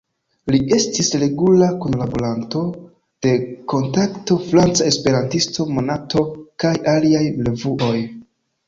[0.53, 2.63] Li estis regula kunlaboranto
[3.27, 3.35] de
[3.75, 6.29] "Kontakto," "Franca Esperantisto", "Monato"
[6.67, 7.97] kaj aliaj revuoj.